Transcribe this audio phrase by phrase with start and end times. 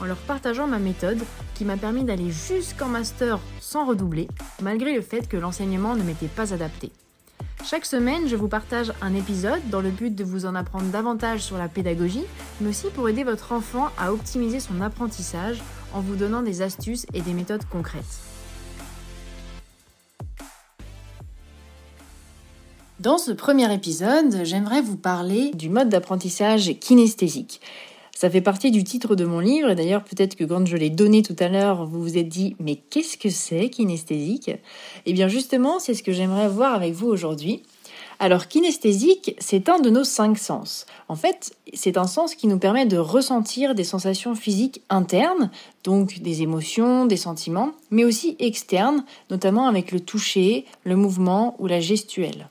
[0.00, 1.20] en leur partageant ma méthode
[1.54, 4.28] qui m'a permis d'aller jusqu'en master sans redoubler,
[4.62, 6.92] malgré le fait que l'enseignement ne m'était pas adapté.
[7.64, 11.40] Chaque semaine, je vous partage un épisode dans le but de vous en apprendre davantage
[11.40, 12.24] sur la pédagogie,
[12.60, 17.06] mais aussi pour aider votre enfant à optimiser son apprentissage en vous donnant des astuces
[17.14, 18.20] et des méthodes concrètes.
[23.00, 27.60] Dans ce premier épisode, j'aimerais vous parler du mode d'apprentissage kinesthésique.
[28.18, 30.90] Ça fait partie du titre de mon livre, et d'ailleurs peut-être que quand je l'ai
[30.90, 34.50] donné tout à l'heure, vous vous êtes dit mais qu'est-ce que c'est kinesthésique
[35.06, 37.62] Eh bien justement, c'est ce que j'aimerais voir avec vous aujourd'hui.
[38.18, 40.86] Alors kinesthésique, c'est un de nos cinq sens.
[41.06, 45.52] En fait, c'est un sens qui nous permet de ressentir des sensations physiques internes,
[45.84, 51.68] donc des émotions, des sentiments, mais aussi externes, notamment avec le toucher, le mouvement ou
[51.68, 52.48] la gestuelle.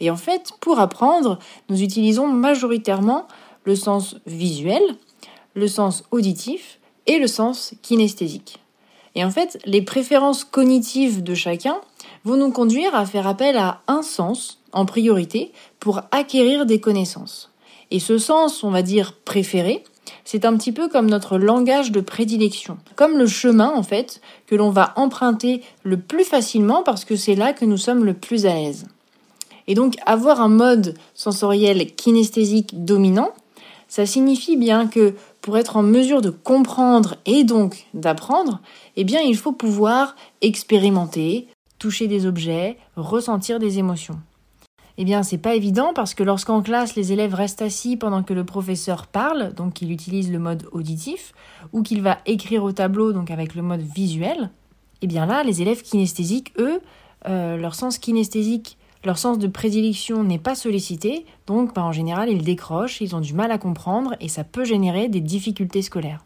[0.00, 3.26] Et en fait, pour apprendre, nous utilisons majoritairement
[3.64, 4.82] le sens visuel,
[5.54, 8.58] le sens auditif et le sens kinesthésique.
[9.14, 11.80] Et en fait, les préférences cognitives de chacun
[12.24, 17.50] vont nous conduire à faire appel à un sens en priorité pour acquérir des connaissances.
[17.90, 19.84] Et ce sens, on va dire préféré,
[20.24, 24.54] c'est un petit peu comme notre langage de prédilection, comme le chemin en fait que
[24.54, 28.46] l'on va emprunter le plus facilement parce que c'est là que nous sommes le plus
[28.46, 28.86] à l'aise.
[29.66, 33.30] Et donc avoir un mode sensoriel kinesthésique dominant,
[33.92, 38.62] ça signifie bien que pour être en mesure de comprendre et donc d'apprendre,
[38.96, 41.46] eh il faut pouvoir expérimenter,
[41.78, 44.18] toucher des objets, ressentir des émotions.
[44.96, 48.32] Eh bien, c'est pas évident parce que lorsqu'en classe les élèves restent assis pendant que
[48.32, 51.34] le professeur parle, donc qu'il utilise le mode auditif,
[51.74, 54.48] ou qu'il va écrire au tableau, donc avec le mode visuel,
[55.02, 56.80] eh bien là, les élèves kinesthésiques, eux,
[57.28, 62.28] euh, leur sens kinesthésique leur sens de prédilection n'est pas sollicité, donc bah, en général
[62.28, 66.24] ils décrochent, ils ont du mal à comprendre et ça peut générer des difficultés scolaires.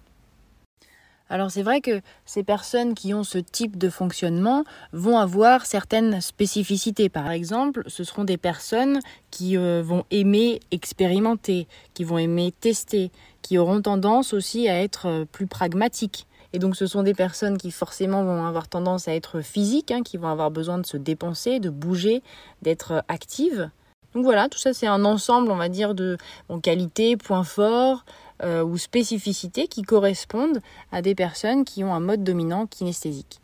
[1.28, 6.20] Alors c'est vrai que ces personnes qui ont ce type de fonctionnement vont avoir certaines
[6.20, 7.08] spécificités.
[7.08, 9.00] Par exemple, ce seront des personnes
[9.32, 13.10] qui euh, vont aimer expérimenter, qui vont aimer tester,
[13.42, 16.26] qui auront tendance aussi à être euh, plus pragmatiques.
[16.56, 20.02] Et donc ce sont des personnes qui forcément vont avoir tendance à être physiques, hein,
[20.02, 22.22] qui vont avoir besoin de se dépenser, de bouger,
[22.62, 23.68] d'être actives.
[24.14, 26.16] Donc voilà, tout ça c'est un ensemble, on va dire, de
[26.62, 28.06] qualités, points forts
[28.42, 30.62] euh, ou spécificités qui correspondent
[30.92, 33.42] à des personnes qui ont un mode dominant kinesthésique.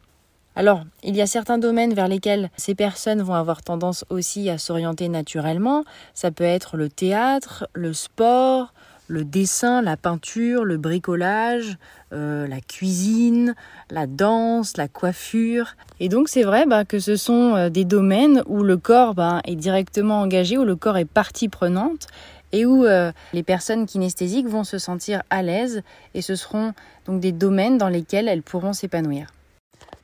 [0.56, 4.56] Alors, il y a certains domaines vers lesquels ces personnes vont avoir tendance aussi à
[4.56, 5.84] s'orienter naturellement.
[6.14, 8.72] Ça peut être le théâtre, le sport,
[9.08, 11.76] le dessin, la peinture, le bricolage,
[12.12, 13.54] euh, la cuisine,
[13.90, 15.76] la danse, la coiffure.
[16.00, 19.40] Et donc c'est vrai bah, que ce sont euh, des domaines où le corps bah,
[19.44, 22.06] est directement engagé, où le corps est partie prenante
[22.52, 25.82] et où euh, les personnes kinesthésiques vont se sentir à l'aise
[26.14, 26.72] et ce seront
[27.06, 29.28] donc des domaines dans lesquels elles pourront s'épanouir.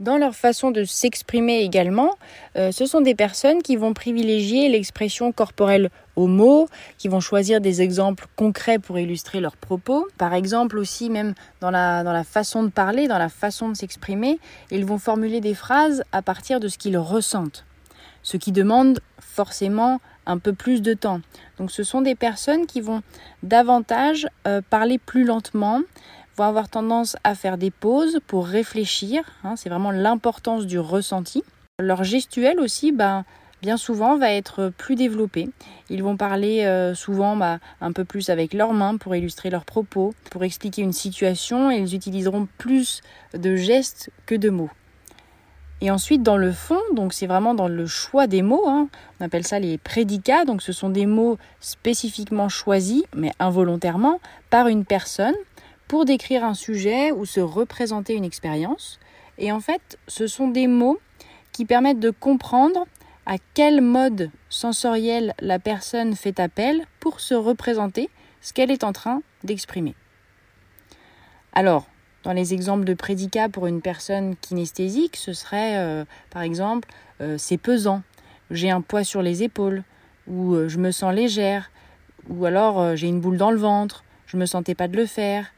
[0.00, 2.14] Dans leur façon de s'exprimer également,
[2.56, 7.60] euh, ce sont des personnes qui vont privilégier l'expression corporelle au mot, qui vont choisir
[7.60, 10.06] des exemples concrets pour illustrer leurs propos.
[10.16, 13.74] Par exemple aussi, même dans la, dans la façon de parler, dans la façon de
[13.74, 14.38] s'exprimer,
[14.70, 17.64] ils vont formuler des phrases à partir de ce qu'ils ressentent,
[18.22, 21.20] ce qui demande forcément un peu plus de temps.
[21.58, 23.02] Donc ce sont des personnes qui vont
[23.42, 25.80] davantage euh, parler plus lentement,
[26.38, 29.24] vont avoir tendance à faire des pauses pour réfléchir.
[29.42, 31.42] Hein, c'est vraiment l'importance du ressenti.
[31.80, 33.24] Leur gestuelle aussi, ben,
[33.60, 35.50] bien souvent, va être plus développée.
[35.90, 39.64] Ils vont parler euh, souvent bah, un peu plus avec leurs mains pour illustrer leurs
[39.64, 43.00] propos, pour expliquer une situation, ils utiliseront plus
[43.34, 44.70] de gestes que de mots.
[45.80, 48.88] Et ensuite, dans le fond, donc c'est vraiment dans le choix des mots, hein,
[49.20, 54.20] on appelle ça les prédicats, donc ce sont des mots spécifiquement choisis, mais involontairement,
[54.50, 55.36] par une personne
[55.88, 59.00] pour décrire un sujet ou se représenter une expérience.
[59.38, 61.00] Et en fait, ce sont des mots
[61.52, 62.86] qui permettent de comprendre
[63.26, 68.92] à quel mode sensoriel la personne fait appel pour se représenter ce qu'elle est en
[68.92, 69.94] train d'exprimer.
[71.52, 71.86] Alors,
[72.24, 76.88] dans les exemples de prédicats pour une personne kinesthésique, ce serait euh, par exemple
[77.20, 78.02] euh, c'est pesant,
[78.50, 79.82] j'ai un poids sur les épaules,
[80.26, 81.70] ou euh, je me sens légère,
[82.28, 85.06] ou alors j'ai une boule dans le ventre, je ne me sentais pas de le
[85.06, 85.52] faire,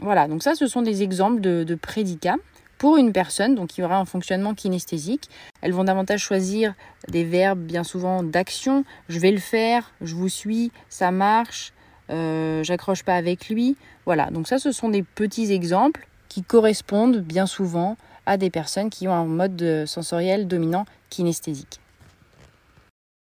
[0.00, 2.36] voilà, donc ça, ce sont des exemples de, prédicats
[2.78, 5.30] pour une personne, donc qui aura un fonctionnement kinesthésique.
[5.62, 6.74] Elles vont davantage choisir
[7.08, 8.84] des verbes bien souvent d'action.
[9.08, 11.72] Je vais le faire, je vous suis, ça marche,
[12.10, 13.76] euh, j'accroche pas avec lui.
[14.04, 17.96] Voilà, donc ça ce sont des petits exemples qui correspondent bien souvent
[18.26, 21.80] à des personnes qui ont un mode sensoriel dominant kinesthésique.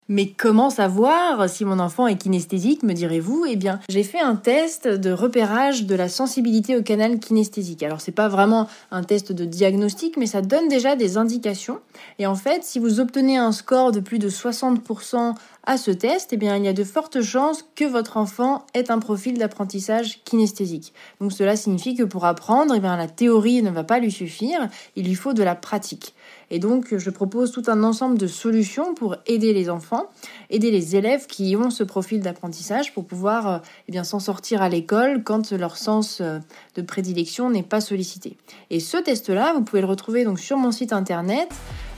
[0.08, 3.46] Mais comment savoir si mon enfant est kinesthésique, me direz-vous?
[3.48, 7.82] Eh bien, j'ai fait un test de repérage de la sensibilité au canal kinesthésique.
[7.82, 11.80] Alors, c'est pas vraiment un test de diagnostic, mais ça donne déjà des indications.
[12.18, 15.34] Et en fait, si vous obtenez un score de plus de 60%
[15.66, 18.90] à ce test, eh bien, il y a de fortes chances que votre enfant ait
[18.90, 20.92] un profil d'apprentissage kinesthésique.
[21.20, 24.68] Donc cela signifie que pour apprendre, eh bien, la théorie ne va pas lui suffire,
[24.96, 26.14] il lui faut de la pratique.
[26.50, 30.06] Et donc, je propose tout un ensemble de solutions pour aider les enfants,
[30.50, 34.68] aider les élèves qui ont ce profil d'apprentissage pour pouvoir eh bien, s'en sortir à
[34.68, 36.38] l'école quand leur sens euh,
[36.76, 38.36] de prédilection n'est pas sollicité.
[38.70, 41.48] Et ce test-là, vous pouvez le retrouver donc sur mon site internet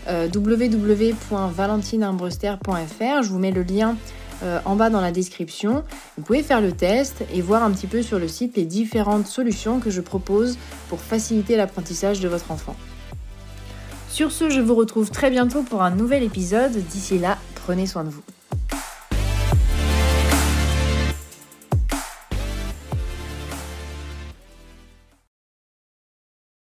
[0.08, 0.29] euh.
[3.23, 3.97] Je vous mets le lien
[4.43, 5.82] euh, en bas dans la description.
[6.17, 9.26] Vous pouvez faire le test et voir un petit peu sur le site les différentes
[9.26, 10.58] solutions que je propose
[10.88, 12.76] pour faciliter l'apprentissage de votre enfant.
[14.11, 16.73] Sur ce, je vous retrouve très bientôt pour un nouvel épisode.
[16.73, 18.36] D'ici là, prenez soin de vous.